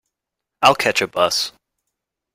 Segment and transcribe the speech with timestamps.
[0.63, 1.51] I'll catch a bus.